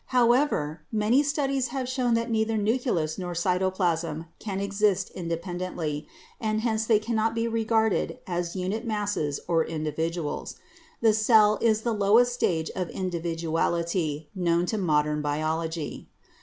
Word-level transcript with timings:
However, 0.07 0.81
many 0.91 1.21
studies 1.21 1.67
have 1.67 1.87
shown 1.87 2.15
that 2.15 2.31
neither 2.31 2.57
nucleus 2.57 3.19
nor 3.19 3.33
cytoplasm 3.33 4.25
can 4.39 4.59
exist 4.59 5.11
independently, 5.11 6.07
and 6.39 6.61
hence 6.61 6.87
they 6.87 6.97
can 6.97 7.15
not 7.15 7.35
be 7.35 7.47
regarded 7.47 8.17
as 8.25 8.55
unit 8.55 8.83
masses 8.83 9.39
or 9.47 9.63
individuals. 9.63 10.55
The 11.01 11.13
cell 11.13 11.59
is 11.61 11.81
the 11.81 11.93
lowest 11.93 12.33
stage 12.33 12.71
of 12.75 12.89
individuality 12.89 14.31
known 14.33 14.65
to 14.65 14.79
modern 14.79 15.21
biology. 15.21 16.09